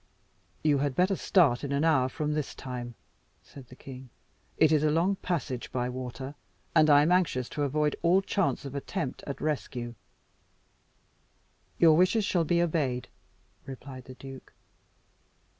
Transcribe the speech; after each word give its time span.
"You 0.63 0.79
had 0.79 0.95
better 0.95 1.15
start 1.15 1.63
in 1.63 1.71
an 1.71 1.83
hour 1.83 2.09
from 2.09 2.33
this 2.33 2.55
time," 2.55 2.95
said 3.43 3.67
the 3.67 3.75
king. 3.75 4.09
"It 4.57 4.71
is 4.71 4.83
a 4.83 4.89
long 4.89 5.17
passage 5.17 5.71
by 5.71 5.89
water, 5.89 6.33
and 6.75 6.89
I 6.89 7.03
am 7.03 7.11
anxious 7.11 7.47
to 7.49 7.61
avoid 7.61 7.95
all 8.01 8.23
chance 8.23 8.65
of 8.65 8.73
attempt 8.73 9.23
at 9.27 9.39
rescue." 9.39 9.93
"Your 11.77 11.95
wishes 11.95 12.25
shall 12.25 12.45
be 12.45 12.63
obeyed," 12.63 13.09
replied 13.67 14.05
the 14.05 14.15
duke. 14.15 14.53